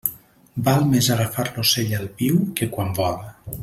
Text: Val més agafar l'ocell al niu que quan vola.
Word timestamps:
Val 0.69 0.87
més 0.93 1.09
agafar 1.17 1.47
l'ocell 1.59 1.95
al 2.01 2.09
niu 2.23 2.43
que 2.61 2.73
quan 2.77 2.95
vola. 3.03 3.35